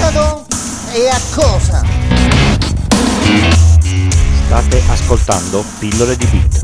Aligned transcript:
metodo 0.00 0.46
e 0.94 1.08
a 1.08 1.20
cosa? 1.34 1.84
State 4.46 4.82
ascoltando 4.88 5.62
Pillole 5.78 6.16
di 6.16 6.26
Bit. 6.26 6.60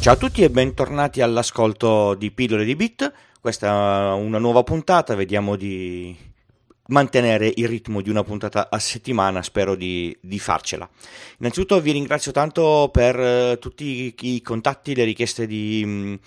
Ciao 0.00 0.14
a 0.14 0.16
tutti 0.16 0.42
e 0.42 0.48
bentornati 0.48 1.20
all'ascolto 1.20 2.14
di 2.14 2.30
Pillole 2.30 2.64
di 2.64 2.74
Bit. 2.74 3.12
Questa 3.40 3.66
è 3.68 4.12
una 4.14 4.38
nuova 4.38 4.62
puntata, 4.62 5.14
vediamo 5.14 5.56
di 5.56 6.16
mantenere 6.86 7.52
il 7.54 7.68
ritmo 7.68 8.00
di 8.00 8.08
una 8.08 8.24
puntata 8.24 8.68
a 8.70 8.78
settimana, 8.78 9.42
spero 9.42 9.74
di, 9.74 10.16
di 10.20 10.38
farcela. 10.38 10.88
Innanzitutto 11.38 11.78
vi 11.80 11.92
ringrazio 11.92 12.32
tanto 12.32 12.88
per 12.90 13.18
uh, 13.18 13.58
tutti 13.58 14.14
i 14.18 14.40
contatti, 14.40 14.94
le 14.94 15.04
richieste 15.04 15.46
di, 15.46 16.18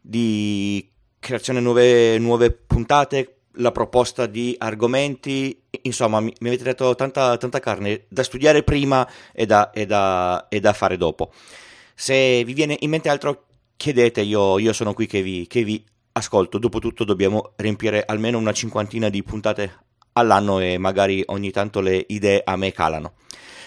di 0.00 0.88
creazione 1.26 1.58
nuove, 1.58 2.18
nuove 2.18 2.52
puntate, 2.52 3.38
la 3.54 3.72
proposta 3.72 4.26
di 4.26 4.54
argomenti, 4.56 5.60
insomma 5.82 6.20
mi, 6.20 6.32
mi 6.38 6.46
avete 6.46 6.62
dato 6.62 6.94
tanta, 6.94 7.36
tanta, 7.36 7.58
carne 7.58 8.04
da 8.06 8.22
studiare 8.22 8.62
prima 8.62 9.04
e 9.32 9.44
da, 9.44 9.72
e, 9.72 9.86
da, 9.86 10.46
e 10.48 10.60
da, 10.60 10.72
fare 10.72 10.96
dopo. 10.96 11.32
Se 11.96 12.44
vi 12.44 12.52
viene 12.52 12.76
in 12.78 12.90
mente 12.90 13.08
altro 13.08 13.46
chiedete, 13.76 14.20
io, 14.20 14.60
io 14.60 14.72
sono 14.72 14.94
qui 14.94 15.06
che 15.06 15.20
vi, 15.20 15.48
che 15.48 15.64
vi 15.64 15.84
ascolto, 16.12 16.58
dopotutto 16.58 17.02
dobbiamo 17.02 17.54
riempire 17.56 18.04
almeno 18.06 18.38
una 18.38 18.52
cinquantina 18.52 19.08
di 19.08 19.24
puntate 19.24 19.80
all'anno 20.12 20.60
e 20.60 20.78
magari 20.78 21.24
ogni 21.26 21.50
tanto 21.50 21.80
le 21.80 22.04
idee 22.06 22.40
a 22.44 22.54
me 22.54 22.70
calano. 22.70 23.14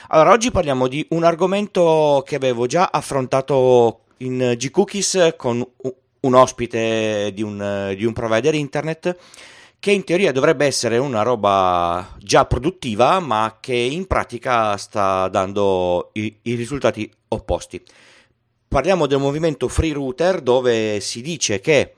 Allora, 0.07 0.31
oggi 0.31 0.49
parliamo 0.49 0.87
di 0.87 1.05
un 1.09 1.25
argomento 1.25 2.23
che 2.25 2.35
avevo 2.35 2.67
già 2.67 2.87
affrontato 2.89 4.05
in 4.19 4.55
G-Cookies 4.57 5.33
con 5.35 5.61
un 6.21 6.33
ospite 6.35 7.31
di 7.33 7.41
un, 7.41 7.93
di 7.95 8.05
un 8.05 8.13
provider 8.13 8.53
internet 8.55 9.17
che 9.79 9.91
in 9.91 10.03
teoria 10.03 10.33
dovrebbe 10.33 10.65
essere 10.65 10.97
una 10.97 11.21
roba 11.21 12.15
già 12.19 12.45
produttiva, 12.45 13.19
ma 13.19 13.57
che 13.61 13.75
in 13.75 14.07
pratica 14.07 14.75
sta 14.75 15.29
dando 15.29 16.09
i, 16.13 16.37
i, 16.41 16.55
risultati 16.55 17.09
opposti. 17.29 17.81
Parliamo 18.67 19.07
del 19.07 19.19
movimento 19.19 19.69
Free 19.69 19.93
Router, 19.93 20.41
dove 20.41 20.99
si 20.99 21.21
dice 21.21 21.61
che, 21.61 21.93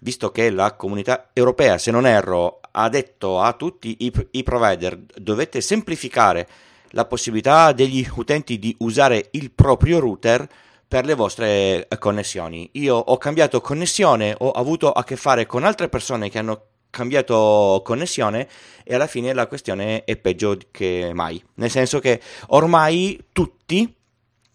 visto 0.00 0.30
che 0.30 0.50
la 0.50 0.74
comunità 0.74 1.30
europea, 1.32 1.78
se 1.78 1.90
non 1.90 2.06
erro, 2.06 2.60
ha 2.70 2.88
detto 2.88 3.40
a 3.40 3.52
tutti 3.54 3.96
i, 4.00 4.12
i 4.30 4.42
provider 4.44 4.96
dovete 5.16 5.60
semplificare 5.60 6.48
la 6.90 7.06
possibilità 7.06 7.72
degli 7.72 8.06
utenti 8.14 8.58
di 8.58 8.74
usare 8.78 9.28
il 9.32 9.50
proprio 9.50 9.98
router 9.98 10.46
per 10.88 11.04
le 11.04 11.14
vostre 11.14 11.88
connessioni. 11.98 12.68
Io 12.72 12.96
ho 12.96 13.16
cambiato 13.18 13.60
connessione, 13.60 14.34
ho 14.38 14.50
avuto 14.50 14.92
a 14.92 15.04
che 15.04 15.16
fare 15.16 15.46
con 15.46 15.64
altre 15.64 15.88
persone 15.88 16.30
che 16.30 16.38
hanno 16.38 16.62
cambiato 16.90 17.82
connessione 17.84 18.48
e 18.82 18.94
alla 18.94 19.06
fine 19.06 19.32
la 19.34 19.46
questione 19.46 20.04
è 20.04 20.16
peggio 20.16 20.56
che 20.70 21.10
mai. 21.12 21.42
Nel 21.54 21.70
senso 21.70 21.98
che 21.98 22.20
ormai 22.48 23.22
tutti 23.32 23.92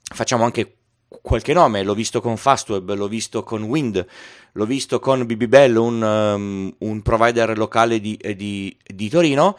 facciamo 0.01 0.43
anche 0.43 0.77
qualche 1.21 1.53
nome, 1.53 1.83
l'ho 1.83 1.93
visto 1.93 2.21
con 2.21 2.37
Fastweb, 2.37 2.93
l'ho 2.93 3.07
visto 3.07 3.43
con 3.43 3.63
Wind, 3.63 4.05
l'ho 4.53 4.65
visto 4.65 4.99
con 4.99 5.25
BBBell, 5.25 5.75
un, 5.75 6.01
um, 6.01 6.73
un 6.79 7.01
provider 7.01 7.57
locale 7.57 7.99
di, 7.99 8.17
di, 8.35 8.75
di 8.83 9.09
Torino 9.09 9.57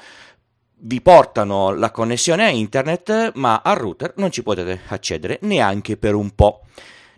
vi 0.84 1.00
portano 1.00 1.75
la 1.75 1.91
connessione 1.91 2.44
a 2.44 2.48
internet, 2.48 3.33
ma 3.34 3.62
al 3.64 3.77
router 3.77 4.14
non 4.16 4.30
ci 4.30 4.42
potete 4.42 4.80
accedere 4.89 5.39
neanche 5.42 5.97
per 5.97 6.14
un 6.14 6.30
po'. 6.34 6.62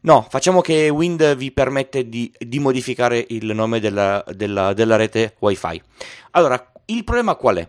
No, 0.03 0.27
facciamo 0.29 0.61
che 0.61 0.91
Wind 0.91 1.35
vi 1.37 1.51
permette 1.51 2.09
di, 2.09 2.31
di 2.39 2.59
modificare 2.59 3.25
il 3.29 3.47
nome 3.55 3.81
della, 3.81 4.23
della, 4.35 4.75
della, 4.75 4.97
rete 4.97 5.37
WiFi. 5.39 5.83
Allora, 6.33 6.73
il 6.87 7.05
problema 7.05 7.37
qual 7.37 7.57
è? 7.57 7.69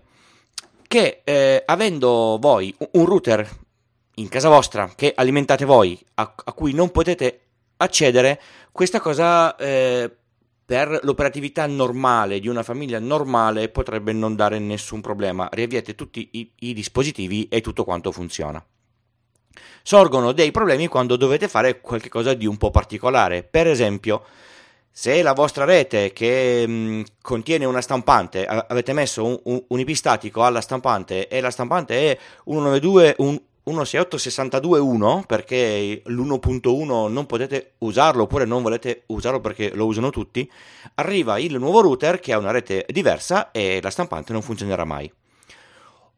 Che 0.86 1.22
eh, 1.24 1.64
avendo 1.66 2.38
voi 2.42 2.76
un 2.92 3.06
router 3.06 3.50
in 4.16 4.28
casa 4.28 4.50
vostra 4.50 4.92
che 4.96 5.14
alimentate 5.16 5.64
voi, 5.64 5.98
a, 6.16 6.34
a 6.44 6.52
cui 6.52 6.74
non 6.74 6.92
potete 6.92 7.40
accedere, 7.78 8.42
questa 8.72 9.00
cosa 9.00 9.56
eh, 9.56 10.12
per 10.66 11.00
l'operatività 11.04 11.68
normale 11.68 12.40
di 12.40 12.48
una 12.48 12.64
famiglia 12.64 13.00
normale 13.00 13.70
potrebbe 13.70 14.14
non 14.14 14.36
dare 14.36 14.60
nessun 14.60 15.02
problema. 15.02 15.48
Riavviate 15.52 15.96
tutti 15.96 16.28
i, 16.32 16.52
i 16.60 16.74
dispositivi 16.74 17.48
e 17.48 17.62
tutto 17.62 17.84
quanto 17.84 18.12
funziona 18.12 18.64
sorgono 19.88 20.32
dei 20.32 20.50
problemi 20.50 20.88
quando 20.88 21.16
dovete 21.16 21.48
fare 21.48 21.80
qualcosa 21.80 22.34
di 22.34 22.48
un 22.48 22.58
po' 22.58 22.72
particolare. 22.72 23.44
Per 23.44 23.68
esempio, 23.68 24.24
se 24.90 25.22
la 25.22 25.34
vostra 25.34 25.64
rete 25.64 26.12
che 26.12 26.66
mh, 26.66 27.04
contiene 27.22 27.66
una 27.66 27.82
stampante, 27.82 28.48
avete 28.48 28.94
messo 28.94 29.24
un, 29.24 29.40
un, 29.44 29.64
un, 29.68 29.80
IP 29.80 30.36
alla 30.38 30.62
stampante 30.62 31.28
e 31.28 31.40
la 31.40 31.52
stampante 31.52 32.12
è 32.12 32.18
192, 32.46 33.16
un, 33.20 33.40
168.62.1 33.66 35.26
perché 35.26 36.02
l'1.1 36.06 37.12
non 37.12 37.26
potete 37.26 37.74
usarlo 37.80 38.24
oppure 38.24 38.46
non 38.46 38.62
volete 38.62 39.04
usarlo 39.08 39.42
perché 39.42 39.72
lo 39.74 39.86
usano 39.86 40.10
tutti, 40.10 40.50
arriva 40.96 41.40
il 41.40 41.58
nuovo 41.58 41.82
router 41.82 42.20
che 42.20 42.34
ha 42.34 42.38
una 42.38 42.52
rete 42.52 42.86
diversa 42.90 43.52
e 43.52 43.80
la 43.82 43.90
stampante 43.90 44.34
non 44.34 44.42
funzionerà 44.42 44.86
mai 44.86 45.12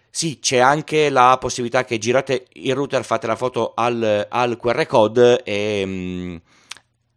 Sì, 0.10 0.40
c'è 0.40 0.58
anche 0.58 1.10
la 1.10 1.38
possibilità 1.40 1.86
che 1.86 2.00
girate 2.00 2.48
il 2.54 2.74
router, 2.74 3.04
fate 3.04 3.28
la 3.28 3.36
foto 3.36 3.74
al, 3.76 4.28
al 4.30 4.58
QR 4.58 4.86
code 4.88 5.44
e, 5.44 5.84
mm, 5.86 6.36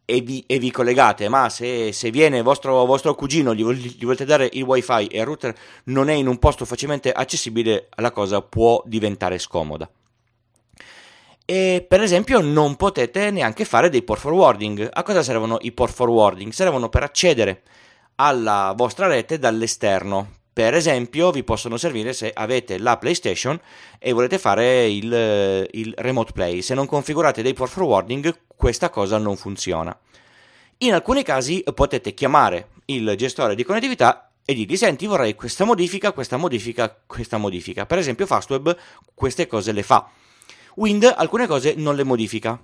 e, 0.06 0.20
vi, 0.22 0.42
e, 0.46 0.58
vi, 0.58 0.70
collegate, 0.70 1.28
ma 1.28 1.50
se, 1.50 1.92
se 1.92 2.10
viene 2.10 2.40
vostro, 2.40 2.86
vostro 2.86 3.14
cugino, 3.14 3.54
gli, 3.54 3.62
gli 3.62 4.04
volete 4.04 4.24
dare 4.24 4.48
il 4.50 4.62
wifi 4.62 5.08
e 5.08 5.18
il 5.18 5.26
router 5.26 5.54
non 5.84 6.08
è 6.08 6.14
in 6.14 6.28
un 6.28 6.38
posto 6.38 6.64
facilmente 6.64 7.12
accessibile, 7.12 7.88
la 7.96 8.12
cosa 8.12 8.40
può 8.40 8.82
diventare 8.86 9.38
scomoda 9.38 9.90
e 11.48 11.86
per 11.88 12.02
esempio 12.02 12.40
non 12.40 12.74
potete 12.74 13.30
neanche 13.30 13.64
fare 13.64 13.88
dei 13.88 14.02
port 14.02 14.20
forwarding. 14.20 14.90
A 14.92 15.02
cosa 15.04 15.22
servono 15.22 15.58
i 15.60 15.70
port 15.70 15.92
forwarding? 15.92 16.50
Servono 16.50 16.88
per 16.88 17.04
accedere 17.04 17.62
alla 18.16 18.74
vostra 18.76 19.06
rete 19.06 19.38
dall'esterno. 19.38 20.34
Per 20.52 20.74
esempio, 20.74 21.30
vi 21.30 21.44
possono 21.44 21.76
servire 21.76 22.12
se 22.14 22.32
avete 22.34 22.78
la 22.78 22.96
PlayStation 22.96 23.60
e 23.98 24.12
volete 24.12 24.38
fare 24.38 24.88
il, 24.88 25.68
il 25.70 25.94
remote 25.98 26.32
play. 26.32 26.62
Se 26.62 26.74
non 26.74 26.86
configurate 26.86 27.42
dei 27.42 27.52
port 27.52 27.70
forwarding, 27.70 28.36
questa 28.56 28.90
cosa 28.90 29.18
non 29.18 29.36
funziona. 29.36 29.96
In 30.78 30.94
alcuni 30.94 31.22
casi 31.22 31.64
potete 31.74 32.14
chiamare 32.14 32.68
il 32.86 33.14
gestore 33.16 33.54
di 33.54 33.64
connettività 33.64 34.30
e 34.44 34.54
dirgli 34.54 34.76
senti 34.76 35.06
vorrei 35.06 35.34
questa 35.34 35.64
modifica, 35.64 36.12
questa 36.12 36.36
modifica, 36.36 36.96
questa 37.06 37.36
modifica. 37.36 37.86
Per 37.86 37.98
esempio 37.98 38.26
Fastweb 38.26 38.76
queste 39.14 39.46
cose 39.46 39.72
le 39.72 39.82
fa 39.82 40.10
Wind 40.76 41.10
alcune 41.16 41.46
cose 41.46 41.74
non 41.76 41.94
le 41.96 42.04
modifica. 42.04 42.60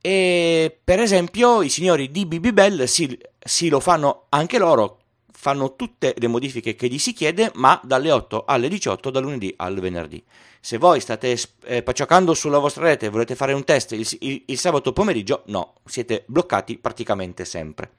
E 0.00 0.78
per 0.82 1.00
esempio 1.00 1.62
i 1.62 1.68
signori 1.68 2.10
di 2.10 2.26
BB 2.26 2.82
sì, 2.84 3.18
sì 3.38 3.68
lo 3.68 3.80
fanno 3.80 4.26
anche 4.30 4.58
loro, 4.58 5.01
fanno 5.32 5.76
tutte 5.76 6.14
le 6.16 6.26
modifiche 6.28 6.74
che 6.74 6.88
gli 6.88 6.98
si 6.98 7.12
chiede, 7.12 7.50
ma 7.54 7.80
dalle 7.82 8.10
8 8.10 8.44
alle 8.46 8.68
18, 8.68 9.10
dal 9.10 9.22
lunedì 9.22 9.52
al 9.56 9.78
venerdì. 9.80 10.22
Se 10.60 10.78
voi 10.78 11.00
state 11.00 11.36
eh, 11.64 11.82
pacciocando 11.82 12.34
sulla 12.34 12.58
vostra 12.58 12.84
rete 12.84 13.06
e 13.06 13.08
volete 13.08 13.34
fare 13.34 13.52
un 13.52 13.64
test 13.64 13.92
il, 13.92 14.06
il, 14.20 14.42
il 14.46 14.58
sabato 14.58 14.92
pomeriggio, 14.92 15.42
no, 15.46 15.74
siete 15.84 16.24
bloccati 16.26 16.78
praticamente 16.78 17.44
sempre. 17.44 17.90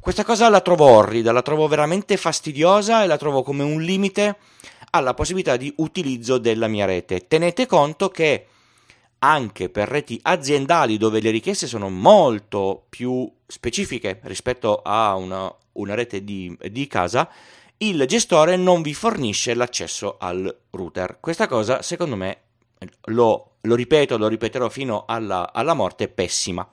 Questa 0.00 0.24
cosa 0.24 0.48
la 0.48 0.60
trovo 0.60 0.86
orrida, 0.86 1.32
la 1.32 1.42
trovo 1.42 1.66
veramente 1.68 2.16
fastidiosa 2.16 3.02
e 3.02 3.06
la 3.06 3.16
trovo 3.16 3.42
come 3.42 3.62
un 3.62 3.80
limite 3.80 4.36
alla 4.90 5.14
possibilità 5.14 5.56
di 5.56 5.72
utilizzo 5.76 6.38
della 6.38 6.68
mia 6.68 6.86
rete. 6.86 7.26
Tenete 7.26 7.66
conto 7.66 8.08
che 8.08 8.46
anche 9.18 9.68
per 9.68 9.88
reti 9.88 10.18
aziendali 10.22 10.98
dove 10.98 11.20
le 11.20 11.30
richieste 11.30 11.66
sono 11.66 11.88
molto 11.88 12.84
più 12.88 13.30
specifiche 13.46 14.20
rispetto 14.24 14.82
a 14.82 15.14
una, 15.14 15.52
una 15.72 15.94
rete 15.94 16.22
di, 16.24 16.56
di 16.70 16.86
casa, 16.86 17.28
il 17.78 18.04
gestore 18.06 18.56
non 18.56 18.82
vi 18.82 18.94
fornisce 18.94 19.54
l'accesso 19.54 20.16
al 20.18 20.54
router. 20.70 21.18
Questa 21.20 21.46
cosa, 21.46 21.82
secondo 21.82 22.16
me, 22.16 22.40
lo, 23.06 23.56
lo 23.60 23.74
ripeto, 23.74 24.16
lo 24.16 24.28
ripeterò 24.28 24.68
fino 24.68 25.04
alla, 25.06 25.52
alla, 25.52 25.74
morte, 25.74 26.04
è 26.04 26.08
pessima. 26.08 26.68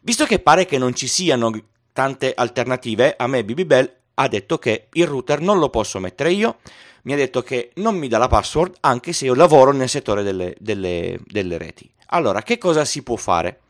Visto 0.00 0.26
che 0.26 0.38
pare 0.38 0.66
che 0.66 0.78
non 0.78 0.94
ci 0.94 1.06
siano 1.06 1.50
tante 1.92 2.34
alternative, 2.34 3.14
a 3.16 3.26
me 3.26 3.44
BB 3.44 3.60
Bell 3.62 3.92
ha 4.14 4.28
detto 4.28 4.58
che 4.58 4.88
il 4.92 5.06
router 5.06 5.40
non 5.40 5.58
lo 5.58 5.70
posso 5.70 5.98
mettere 5.98 6.32
io, 6.32 6.58
mi 7.02 7.12
ha 7.12 7.16
detto 7.16 7.42
che 7.42 7.72
non 7.76 7.96
mi 7.96 8.08
dà 8.08 8.18
la 8.18 8.28
password 8.28 8.76
anche 8.80 9.12
se 9.12 9.26
io 9.26 9.34
lavoro 9.34 9.72
nel 9.72 9.88
settore 9.88 10.22
delle, 10.22 10.54
delle, 10.58 11.18
delle 11.26 11.58
reti. 11.58 11.90
Allora, 12.08 12.42
che 12.42 12.58
cosa 12.58 12.84
si 12.84 13.02
può 13.02 13.16
fare? 13.16 13.60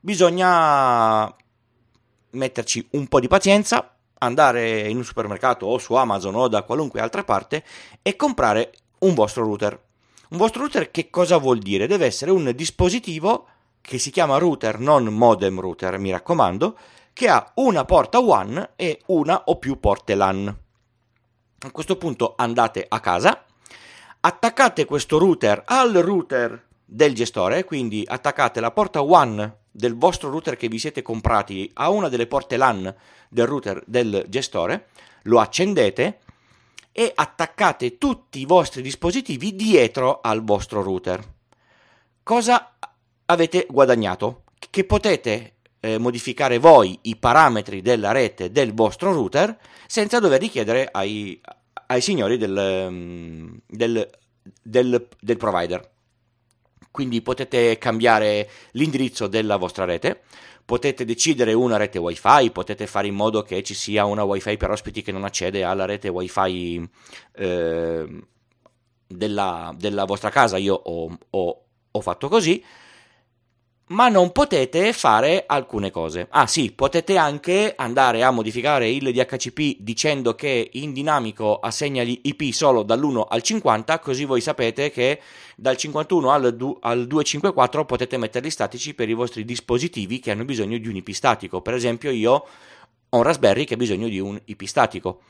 Bisogna 0.00 1.32
metterci 2.30 2.88
un 2.92 3.06
po' 3.06 3.20
di 3.20 3.28
pazienza, 3.28 3.94
andare 4.18 4.88
in 4.88 4.96
un 4.96 5.04
supermercato 5.04 5.66
o 5.66 5.78
su 5.78 5.94
Amazon 5.94 6.34
o 6.34 6.48
da 6.48 6.62
qualunque 6.62 7.00
altra 7.00 7.24
parte 7.24 7.64
e 8.02 8.16
comprare 8.16 8.72
un 9.00 9.14
vostro 9.14 9.44
router. 9.44 9.78
Un 10.30 10.38
vostro 10.38 10.62
router 10.62 10.90
che 10.90 11.10
cosa 11.10 11.38
vuol 11.38 11.58
dire? 11.58 11.86
Deve 11.86 12.06
essere 12.06 12.30
un 12.30 12.52
dispositivo 12.54 13.46
che 13.80 13.98
si 13.98 14.10
chiama 14.10 14.38
router, 14.38 14.78
non 14.78 15.04
modem 15.06 15.60
router, 15.60 15.98
mi 15.98 16.10
raccomando, 16.10 16.76
che 17.12 17.28
ha 17.28 17.52
una 17.56 17.84
porta 17.84 18.18
WAN 18.18 18.70
e 18.76 19.02
una 19.06 19.44
o 19.44 19.58
più 19.58 19.78
porte 19.78 20.14
LAN. 20.14 20.58
A 21.62 21.70
questo 21.70 21.96
punto 21.96 22.34
andate 22.36 22.86
a 22.88 23.00
casa, 23.00 23.44
attaccate 24.20 24.84
questo 24.84 25.18
router 25.18 25.62
al 25.66 25.92
router 25.92 26.68
del 26.84 27.14
gestore, 27.14 27.64
quindi 27.64 28.04
attaccate 28.06 28.60
la 28.60 28.70
porta 28.70 29.00
WAN 29.00 29.56
del 29.70 29.96
vostro 29.96 30.30
router 30.30 30.56
che 30.56 30.68
vi 30.68 30.78
siete 30.78 31.02
comprati 31.02 31.70
a 31.74 31.90
una 31.90 32.08
delle 32.08 32.26
porte 32.26 32.56
LAN 32.56 32.94
del 33.28 33.46
router 33.46 33.82
del 33.86 34.24
gestore, 34.28 34.88
lo 35.24 35.38
accendete 35.38 36.20
e 36.92 37.12
attaccate 37.14 37.98
tutti 37.98 38.40
i 38.40 38.46
vostri 38.46 38.82
dispositivi 38.82 39.54
dietro 39.54 40.20
al 40.20 40.42
vostro 40.42 40.82
router. 40.82 41.22
Cosa 42.22 42.74
avete 43.26 43.66
guadagnato? 43.68 44.44
Che 44.70 44.84
potete 44.84 45.54
eh, 45.80 45.98
modificare 45.98 46.58
voi 46.58 46.98
i 47.02 47.16
parametri 47.16 47.82
della 47.82 48.12
rete 48.12 48.50
del 48.52 48.74
vostro 48.74 49.12
router 49.12 49.56
senza 49.86 50.20
dover 50.20 50.40
richiedere 50.40 50.88
ai, 50.92 51.40
ai 51.86 52.00
signori 52.00 52.36
del, 52.36 52.88
mm, 52.90 53.54
del, 53.66 54.10
del, 54.62 55.08
del 55.20 55.36
provider. 55.36 55.90
Quindi 56.90 57.22
potete 57.22 57.78
cambiare 57.78 58.48
l'indirizzo 58.72 59.26
della 59.26 59.56
vostra 59.56 59.84
rete, 59.84 60.22
potete 60.64 61.04
decidere 61.04 61.52
una 61.52 61.76
rete 61.76 61.98
wifi, 61.98 62.50
potete 62.50 62.86
fare 62.86 63.06
in 63.06 63.14
modo 63.14 63.42
che 63.42 63.62
ci 63.62 63.74
sia 63.74 64.04
una 64.04 64.24
wifi 64.24 64.56
per 64.56 64.70
ospiti 64.70 65.02
che 65.02 65.12
non 65.12 65.24
accede 65.24 65.62
alla 65.62 65.84
rete 65.84 66.08
wifi 66.08 66.88
eh, 67.36 68.24
della, 69.06 69.74
della, 69.76 70.04
vostra 70.04 70.30
casa, 70.30 70.56
io 70.56 70.74
ho, 70.74 71.16
ho, 71.30 71.64
ho 71.90 72.00
fatto 72.00 72.28
così, 72.28 72.62
ma 73.90 74.08
non 74.08 74.30
potete 74.30 74.92
fare 74.92 75.44
alcune 75.46 75.90
cose. 75.90 76.26
Ah 76.30 76.46
sì, 76.46 76.72
potete 76.72 77.16
anche 77.16 77.74
andare 77.76 78.22
a 78.22 78.30
modificare 78.30 78.88
il 78.88 79.12
DHCP 79.12 79.78
dicendo 79.80 80.34
che 80.34 80.70
in 80.74 80.92
dinamico 80.92 81.58
assegna 81.58 82.04
gli 82.04 82.18
IP 82.22 82.52
solo 82.52 82.82
dall'1 82.82 83.26
al 83.28 83.42
50, 83.42 83.98
così 83.98 84.24
voi 84.24 84.40
sapete 84.40 84.90
che 84.90 85.20
dal 85.56 85.76
51 85.76 86.30
al, 86.30 86.56
du- 86.56 86.76
al 86.80 87.06
254 87.06 87.84
potete 87.84 88.16
metterli 88.16 88.50
statici 88.50 88.94
per 88.94 89.08
i 89.08 89.14
vostri 89.14 89.44
dispositivi 89.44 90.20
che 90.20 90.30
hanno 90.30 90.44
bisogno 90.44 90.78
di 90.78 90.86
un 90.86 90.96
IP 90.96 91.10
statico. 91.10 91.60
Per 91.60 91.74
esempio 91.74 92.10
io 92.10 92.44
ho 93.08 93.16
un 93.16 93.22
Raspberry 93.24 93.64
che 93.64 93.74
ha 93.74 93.78
bisogno 93.78 94.06
di 94.06 94.20
un 94.20 94.40
IP 94.44 94.64
statico, 94.66 95.20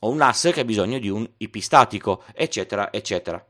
ho 0.00 0.10
un 0.10 0.16
NAS 0.18 0.50
che 0.52 0.60
ha 0.60 0.64
bisogno 0.64 0.98
di 0.98 1.08
un 1.08 1.26
IP 1.38 1.56
statico, 1.58 2.22
eccetera, 2.34 2.92
eccetera 2.92 3.42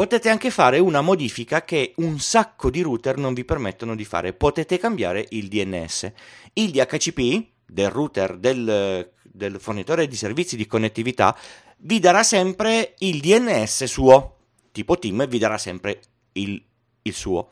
potete 0.00 0.30
anche 0.30 0.48
fare 0.48 0.78
una 0.78 1.02
modifica 1.02 1.62
che 1.62 1.92
un 1.96 2.20
sacco 2.20 2.70
di 2.70 2.80
router 2.80 3.18
non 3.18 3.34
vi 3.34 3.44
permettono 3.44 3.94
di 3.94 4.06
fare. 4.06 4.32
Potete 4.32 4.78
cambiare 4.78 5.26
il 5.28 5.48
DNS. 5.48 6.10
Il 6.54 6.70
DHCP 6.70 7.48
del 7.66 7.90
router 7.90 8.38
del, 8.38 9.10
del 9.22 9.60
fornitore 9.60 10.08
di 10.08 10.16
servizi 10.16 10.56
di 10.56 10.66
connettività 10.66 11.36
vi 11.80 11.98
darà 11.98 12.22
sempre 12.22 12.94
il 13.00 13.20
DNS 13.20 13.84
suo. 13.84 14.36
Tipo 14.72 14.98
Team 14.98 15.28
vi 15.28 15.36
darà 15.36 15.58
sempre 15.58 16.00
il, 16.32 16.64
il 17.02 17.12
suo. 17.12 17.50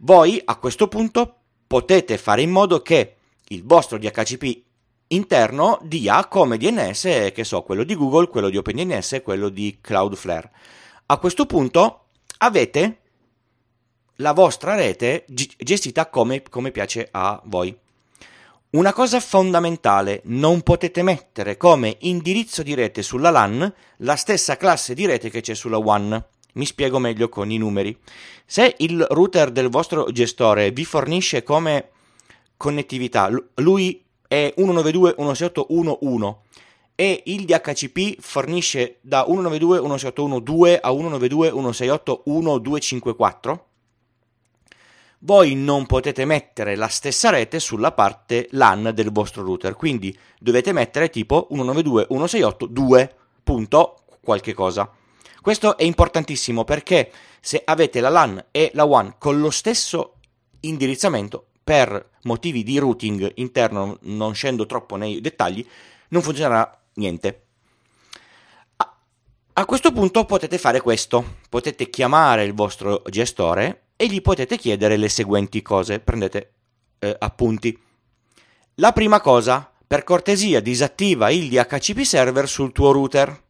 Voi 0.00 0.42
a 0.44 0.56
questo 0.56 0.86
punto 0.86 1.34
potete 1.66 2.18
fare 2.18 2.42
in 2.42 2.50
modo 2.50 2.82
che 2.82 3.14
il 3.48 3.64
vostro 3.64 3.96
DHCP 3.96 4.62
interno 5.06 5.80
dia 5.82 6.26
come 6.26 6.58
DNS, 6.58 7.32
che 7.32 7.42
so, 7.42 7.62
quello 7.62 7.84
di 7.84 7.94
Google, 7.94 8.28
quello 8.28 8.50
di 8.50 8.58
OpenDNS 8.58 9.14
e 9.14 9.22
quello 9.22 9.48
di 9.48 9.78
Cloudflare. 9.80 10.50
A 11.06 11.18
questo 11.18 11.44
punto 11.44 12.04
avete 12.38 13.00
la 14.16 14.32
vostra 14.32 14.74
rete 14.74 15.26
gestita 15.26 16.08
come, 16.08 16.40
come 16.40 16.70
piace 16.70 17.08
a 17.10 17.42
voi. 17.44 17.76
Una 18.70 18.94
cosa 18.94 19.20
fondamentale, 19.20 20.22
non 20.24 20.62
potete 20.62 21.02
mettere 21.02 21.58
come 21.58 21.98
indirizzo 22.00 22.62
di 22.62 22.72
rete 22.72 23.02
sulla 23.02 23.28
LAN 23.28 23.70
la 23.98 24.16
stessa 24.16 24.56
classe 24.56 24.94
di 24.94 25.04
rete 25.04 25.28
che 25.28 25.42
c'è 25.42 25.52
sulla 25.54 25.76
WAN. 25.76 26.24
Mi 26.54 26.64
spiego 26.64 26.98
meglio 26.98 27.28
con 27.28 27.50
i 27.50 27.58
numeri. 27.58 27.94
Se 28.46 28.74
il 28.78 29.06
router 29.10 29.50
del 29.50 29.68
vostro 29.68 30.10
gestore 30.10 30.70
vi 30.70 30.86
fornisce 30.86 31.42
come 31.42 31.90
connettività, 32.56 33.30
lui 33.56 34.02
è 34.26 34.54
192.168.1.1 34.56 36.36
e 36.94 37.22
il 37.26 37.44
DHCP 37.44 38.20
fornisce 38.20 38.98
da 39.00 39.26
192.168.1.2 39.28 40.78
a 40.80 40.90
192.168.1.254 40.90 43.58
voi 45.24 45.54
non 45.54 45.86
potete 45.86 46.26
mettere 46.26 46.76
la 46.76 46.88
stessa 46.88 47.30
rete 47.30 47.58
sulla 47.58 47.92
parte 47.92 48.46
LAN 48.50 48.92
del 48.94 49.10
vostro 49.10 49.42
router, 49.42 49.74
quindi 49.74 50.16
dovete 50.38 50.72
mettere 50.72 51.08
tipo 51.08 51.48
192.168.2. 51.50 53.10
Punto 53.42 54.04
qualche 54.22 54.52
cosa. 54.52 54.90
Questo 55.40 55.78
è 55.78 55.84
importantissimo 55.84 56.64
perché 56.64 57.10
se 57.40 57.62
avete 57.64 58.00
la 58.00 58.10
LAN 58.10 58.44
e 58.50 58.70
la 58.74 58.84
WAN 58.84 59.14
con 59.18 59.40
lo 59.40 59.50
stesso 59.50 60.16
indirizzamento, 60.60 61.46
per 61.64 62.10
motivi 62.24 62.62
di 62.62 62.78
routing 62.78 63.32
interno, 63.36 63.98
non 64.02 64.34
scendo 64.34 64.66
troppo 64.66 64.96
nei 64.96 65.22
dettagli, 65.22 65.66
non 66.08 66.22
funzionerà 66.22 66.83
niente. 66.94 67.44
A 69.56 69.66
questo 69.66 69.92
punto 69.92 70.24
potete 70.24 70.58
fare 70.58 70.80
questo, 70.80 71.36
potete 71.48 71.88
chiamare 71.88 72.42
il 72.44 72.54
vostro 72.54 73.02
gestore 73.08 73.90
e 73.94 74.08
gli 74.08 74.20
potete 74.20 74.58
chiedere 74.58 74.96
le 74.96 75.08
seguenti 75.08 75.62
cose, 75.62 76.00
prendete 76.00 76.52
eh, 76.98 77.16
appunti. 77.20 77.78
La 78.74 78.90
prima 78.90 79.20
cosa, 79.20 79.70
per 79.86 80.02
cortesia 80.02 80.58
disattiva 80.60 81.30
il 81.30 81.48
DHCP 81.48 82.00
server 82.00 82.48
sul 82.48 82.72
tuo 82.72 82.90
router. 82.90 83.42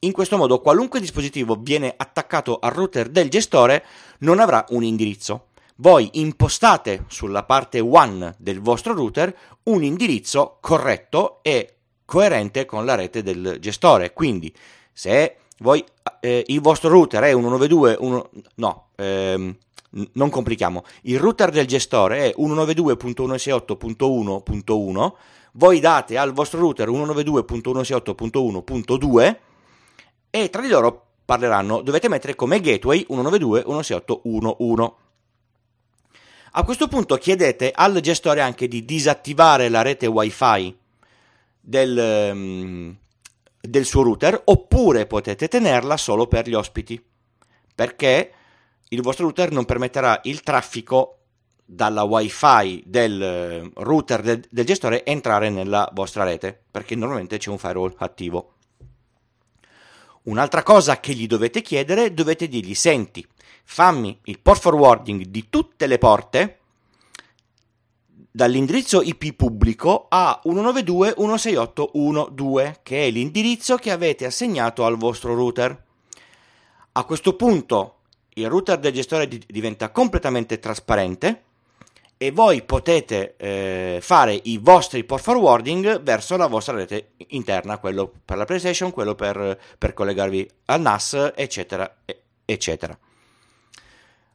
In 0.00 0.12
questo 0.12 0.36
modo 0.36 0.60
qualunque 0.60 1.00
dispositivo 1.00 1.56
viene 1.56 1.92
attaccato 1.96 2.60
al 2.60 2.70
router 2.70 3.08
del 3.08 3.28
gestore 3.28 3.84
non 4.18 4.38
avrà 4.38 4.64
un 4.68 4.84
indirizzo. 4.84 5.46
Voi 5.78 6.10
impostate 6.12 7.06
sulla 7.08 7.42
parte 7.42 7.80
WAN 7.80 8.36
del 8.38 8.60
vostro 8.60 8.94
router 8.94 9.36
un 9.64 9.82
indirizzo 9.82 10.58
corretto 10.60 11.40
e 11.42 11.77
coerente 12.08 12.64
con 12.64 12.86
la 12.86 12.94
rete 12.94 13.22
del 13.22 13.58
gestore. 13.60 14.14
Quindi, 14.14 14.50
se 14.94 15.36
voi, 15.58 15.84
eh, 16.20 16.42
il 16.46 16.62
vostro 16.62 16.88
router 16.88 17.24
è 17.24 17.32
192, 17.32 17.98
no, 18.54 18.86
ehm, 18.96 19.54
non 20.12 20.30
complichiamo, 20.30 20.84
il 21.02 21.18
router 21.18 21.50
del 21.50 21.66
gestore 21.66 22.30
è 22.30 22.34
192.168.1.1, 22.38 25.12
voi 25.52 25.80
date 25.80 26.16
al 26.16 26.32
vostro 26.32 26.60
router 26.60 26.88
192.168.1.2 26.88 29.36
e 30.30 30.48
tra 30.48 30.62
di 30.62 30.68
loro 30.68 31.08
parleranno, 31.26 31.82
dovete 31.82 32.08
mettere 32.08 32.34
come 32.34 32.60
gateway 32.60 33.04
192.168.1.1. 33.06 34.92
A 36.52 36.64
questo 36.64 36.88
punto 36.88 37.16
chiedete 37.16 37.70
al 37.74 38.00
gestore 38.00 38.40
anche 38.40 38.66
di 38.66 38.86
disattivare 38.86 39.68
la 39.68 39.82
rete 39.82 40.06
wifi 40.06 40.86
del, 41.68 42.30
um, 42.32 42.96
del 43.60 43.84
suo 43.84 44.02
router 44.02 44.40
oppure 44.46 45.04
potete 45.04 45.48
tenerla 45.48 45.98
solo 45.98 46.26
per 46.26 46.48
gli 46.48 46.54
ospiti 46.54 47.02
perché 47.74 48.32
il 48.88 49.02
vostro 49.02 49.24
router 49.24 49.52
non 49.52 49.66
permetterà 49.66 50.18
il 50.24 50.40
traffico 50.40 51.18
dalla 51.62 52.04
wifi 52.04 52.82
del 52.86 53.22
eh, 53.22 53.70
router 53.74 54.22
del, 54.22 54.42
del, 54.48 54.64
gestore 54.64 55.04
entrare 55.04 55.50
nella 55.50 55.90
vostra 55.92 56.24
rete 56.24 56.58
perché 56.70 56.94
normalmente 56.94 57.36
c'è 57.36 57.50
un 57.50 57.58
firewall 57.58 57.94
attivo. 57.98 58.54
Un'altra 60.22 60.62
cosa 60.62 61.00
che 61.00 61.12
gli 61.12 61.26
dovete 61.26 61.60
chiedere 61.60 62.14
dovete 62.14 62.48
dirgli 62.48 62.74
senti 62.74 63.26
fammi 63.64 64.18
il 64.24 64.40
port 64.40 64.62
forwarding 64.62 65.26
di 65.26 65.50
tutte 65.50 65.86
le 65.86 65.98
porte 65.98 66.58
dall'indirizzo 68.38 69.02
IP 69.02 69.34
pubblico 69.34 70.06
a 70.08 70.40
192.168.1.2 70.44 72.74
che 72.84 73.08
è 73.08 73.10
l'indirizzo 73.10 73.74
che 73.74 73.90
avete 73.90 74.26
assegnato 74.26 74.84
al 74.84 74.96
vostro 74.96 75.34
router 75.34 75.76
a 76.92 77.02
questo 77.02 77.34
punto 77.34 77.96
il 78.34 78.48
router 78.48 78.78
del 78.78 78.92
gestore 78.92 79.26
diventa 79.26 79.90
completamente 79.90 80.60
trasparente 80.60 81.42
e 82.16 82.30
voi 82.30 82.62
potete 82.62 83.34
eh, 83.38 83.98
fare 84.00 84.40
i 84.44 84.58
vostri 84.58 85.02
port 85.02 85.24
forwarding 85.24 86.00
verso 86.02 86.36
la 86.36 86.46
vostra 86.46 86.76
rete 86.76 87.14
interna, 87.30 87.78
quello 87.78 88.12
per 88.24 88.36
la 88.36 88.44
PlayStation, 88.44 88.92
quello 88.92 89.16
per, 89.16 89.58
per 89.76 89.94
collegarvi 89.94 90.48
al 90.66 90.80
NAS, 90.80 91.32
eccetera, 91.34 91.92
eccetera. 92.44 92.96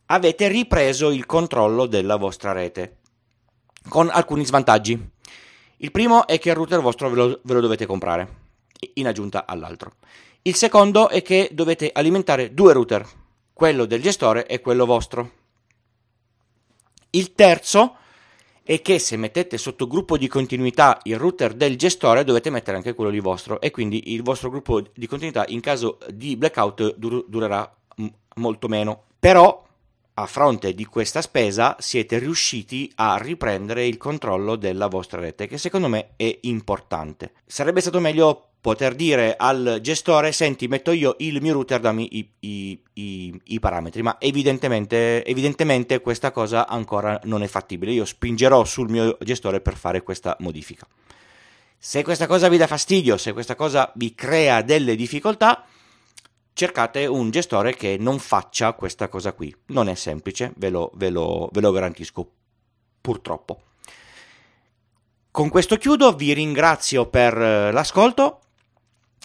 Avete 0.08 0.50
ripreso 0.50 1.10
il 1.10 1.26
controllo 1.26 1.86
della 1.86 2.18
vostra 2.18 2.52
rete 2.52 2.98
con 3.88 4.10
alcuni 4.12 4.46
svantaggi. 4.46 5.12
Il 5.78 5.92
primo 5.92 6.28
è 6.28 6.40
che 6.40 6.50
il 6.50 6.56
router 6.56 6.80
vostro 6.80 7.10
ve 7.10 7.16
lo, 7.16 7.40
ve 7.44 7.54
lo 7.54 7.62
dovete 7.62 7.86
comprare 7.86 8.42
in 8.96 9.08
aggiunta 9.08 9.46
all'altro. 9.46 9.94
Il 10.44 10.56
secondo 10.56 11.10
è 11.10 11.22
che 11.22 11.50
dovete 11.52 11.90
alimentare 11.94 12.54
due 12.54 12.74
router, 12.74 13.08
quello 13.54 13.86
del 13.86 14.02
gestore 14.02 14.46
e 14.46 14.60
quello 14.60 14.86
vostro. 14.86 15.32
Il 17.12 17.34
terzo 17.34 17.98
è 18.64 18.82
che 18.82 18.98
se 18.98 19.18
mettete 19.18 19.58
sotto 19.58 19.88
gruppo 19.88 20.18
di 20.18 20.28
continuità 20.28 21.00
il 21.04 21.18
router 21.18 21.54
del 21.54 21.78
gestore 21.78 22.24
dovete 22.24 22.50
mettere 22.50 22.78
anche 22.78 22.94
quello 22.94 23.12
di 23.12 23.20
vostro 23.20 23.60
e 23.60 23.72
quindi 23.72 24.14
il 24.14 24.24
vostro 24.24 24.50
gruppo 24.50 24.82
di 24.82 25.06
continuità 25.06 25.44
in 25.48 25.60
caso 25.60 25.98
di 26.10 26.38
blackout 26.38 26.96
dur- 26.96 27.26
durerà 27.28 27.70
m- 27.98 28.08
molto 28.36 28.68
meno. 28.68 29.04
Però 29.20 29.64
a 30.16 30.26
fronte 30.26 30.74
di 30.74 30.86
questa 30.86 31.22
spesa 31.22 31.76
siete 31.80 32.20
riusciti 32.20 32.92
a 32.96 33.18
riprendere 33.18 33.88
il 33.88 33.98
controllo 33.98 34.56
della 34.56 34.88
vostra 34.88 35.20
rete 35.20 35.48
che 35.48 35.58
secondo 35.58 35.88
me 35.88 36.10
è 36.16 36.38
importante. 36.42 37.32
Sarebbe 37.46 37.82
stato 37.82 38.00
meglio 38.00 38.50
poter 38.64 38.96
dire 38.96 39.36
al 39.36 39.80
gestore 39.82 40.32
senti 40.32 40.70
metto 40.70 40.92
io 40.92 41.16
il 41.20 41.42
mio 41.42 41.52
router 41.52 41.82
dammi 41.82 42.18
i, 42.18 42.30
i, 42.40 42.80
i, 42.94 43.42
i 43.44 43.60
parametri 43.60 44.02
ma 44.02 44.16
evidentemente, 44.20 45.26
evidentemente 45.26 46.00
questa 46.00 46.32
cosa 46.32 46.66
ancora 46.66 47.20
non 47.24 47.44
è 47.44 47.48
fattibile 47.48 47.92
io 47.92 48.06
spingerò 48.06 48.64
sul 48.64 48.90
mio 48.90 49.18
gestore 49.20 49.60
per 49.60 49.76
fare 49.76 50.02
questa 50.02 50.38
modifica 50.40 50.88
se 51.78 52.04
questa 52.04 52.26
cosa 52.26 52.48
vi 52.48 52.56
dà 52.56 52.66
fastidio 52.66 53.18
se 53.18 53.34
questa 53.34 53.56
cosa 53.56 53.92
vi 53.96 54.16
crea 54.16 54.62
delle 54.62 54.96
difficoltà 54.96 55.66
cercate 56.54 57.06
un 57.06 57.30
gestore 57.32 57.76
che 57.76 57.98
non 58.00 58.20
faccia 58.20 58.74
questa 58.74 59.08
cosa 59.08 59.34
qui. 59.34 59.54
Non 59.68 59.90
è 59.90 59.96
semplice 59.96 60.54
ve 60.56 60.70
lo, 60.70 60.92
ve 60.96 61.10
lo, 61.10 61.50
ve 61.52 61.62
lo 61.62 61.72
garantisco 61.72 62.30
purtroppo. 63.02 63.62
Con 65.32 65.50
questo 65.50 65.78
chiudo, 65.78 66.14
vi 66.14 66.32
ringrazio 66.34 67.08
per 67.08 67.36
eh, 67.36 67.72
l'ascolto. 67.72 68.40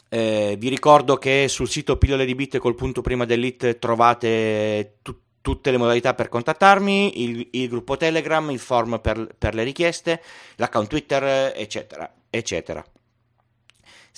Eh, 0.09 0.57
vi 0.59 0.69
ricordo 0.71 1.17
che 1.17 1.49
sul 1.49 1.69
sito 1.69 1.99
pillole 1.99 2.25
di 2.25 2.35
bit 2.35 2.57
col 2.57 2.75
punto 2.75 3.03
prima 3.03 3.27
dell'it 3.27 3.79
trovate 3.79 4.97
tu- 5.03 5.21
tutte 5.43 5.71
le 5.71 5.77
modalità 5.77 6.15
per 6.15 6.29
contattarmi, 6.29 7.23
il, 7.23 7.49
il 7.53 7.69
gruppo 7.69 7.97
Telegram, 7.97 8.51
il 8.51 8.59
form 8.59 9.01
per, 9.01 9.35
per, 9.37 9.55
le 9.55 9.65
richieste, 9.65 10.23
l'account 10.57 10.89
Twitter, 10.89 11.53
eccetera, 11.55 12.11
eccetera. 12.31 12.83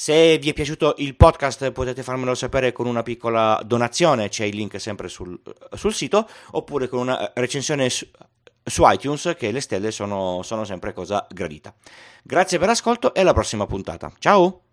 Se 0.00 0.38
vi 0.38 0.49
è 0.49 0.54
piaciuto 0.54 0.95
il 0.97 1.14
podcast 1.14 1.73
potete 1.73 2.02
farmelo 2.02 2.35
sapere 2.35 2.73
con 2.73 2.87
una 2.87 3.02
piccola 3.02 3.61
donazione, 3.62 4.30
c'è 4.30 4.47
il 4.47 4.57
link 4.57 4.80
sempre 4.80 5.09
sul, 5.09 5.38
sul 5.75 5.92
sito, 5.92 6.26
oppure 6.52 6.88
con 6.88 7.00
una 7.00 7.33
recensione 7.35 7.90
su, 7.90 8.07
su 8.64 8.83
iTunes 8.87 9.35
che 9.37 9.50
le 9.50 9.61
stelle 9.61 9.90
sono, 9.90 10.40
sono 10.42 10.64
sempre 10.64 10.95
cosa 10.95 11.26
gradita. 11.30 11.75
Grazie 12.23 12.57
per 12.59 12.69
l'ascolto 12.69 13.12
e 13.12 13.21
alla 13.21 13.35
prossima 13.35 13.66
puntata. 13.66 14.11
Ciao! 14.19 14.70